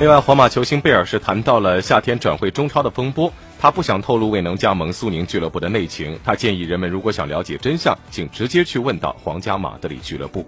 [0.00, 10.44] 另外皇马球星贝尔是谈到了夏天转会中超的风波他不想透露未能加盟苏宁俱乐部的内情他建议人们如果想了解真相请直接去问到皇家马德里俱乐部。